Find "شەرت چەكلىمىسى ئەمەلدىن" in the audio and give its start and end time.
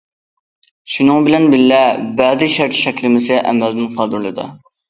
2.57-3.93